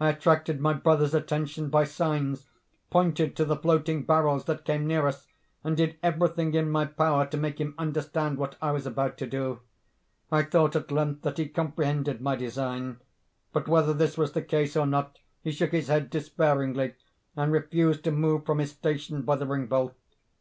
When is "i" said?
0.00-0.08, 8.60-8.72, 10.32-10.42